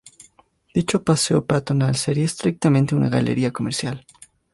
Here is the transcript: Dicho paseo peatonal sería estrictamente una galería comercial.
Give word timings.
Dicho 0.73 1.03
paseo 1.03 1.45
peatonal 1.45 1.95
sería 1.95 2.25
estrictamente 2.25 2.95
una 2.95 3.07
galería 3.07 3.51
comercial. 3.53 4.03